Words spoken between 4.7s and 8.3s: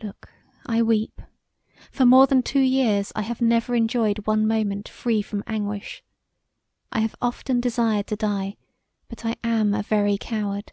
free from anguish. I have often desired to